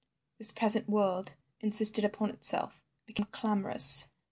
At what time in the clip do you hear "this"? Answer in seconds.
0.39-0.51